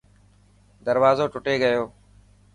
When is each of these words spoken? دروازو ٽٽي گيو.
دروازو 0.85 1.25
ٽٽي 1.33 1.55
گيو. 1.63 1.83